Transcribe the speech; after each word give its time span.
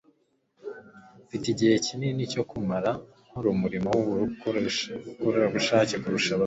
mfite 1.25 1.45
igihe 1.53 1.75
kinini 1.85 2.23
cyo 2.33 2.43
kumara 2.49 2.91
nkora 3.27 3.47
umurimo 3.55 3.89
w'ubukorerabushake 4.07 5.95
kurusha 6.01 6.29
ababyeyi. 6.31 6.39